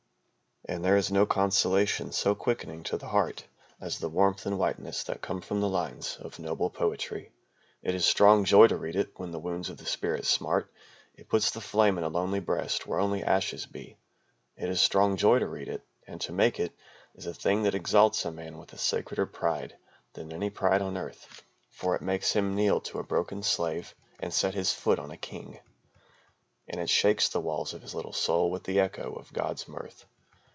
[0.69, 3.45] "And there is no consolation so quickening to the heart
[3.81, 7.31] As the warmth and whiteness that come from the lines of noble poetry.
[7.81, 10.71] It is strong joy to read it when the wounds of the spirit smart,
[11.15, 13.97] It puts the flame in a lonely breast where only ashes be.
[14.55, 16.73] It is strong joy to read it, and to make it
[17.15, 19.75] is a thing That exalts a man with a sacreder pride
[20.13, 21.41] than any pride on earth.
[21.71, 25.17] For it makes him kneel to a broken slave and set his foot on a
[25.17, 25.59] king,
[26.69, 30.05] And it shakes the walls of his little soul with the echo of God's mirth.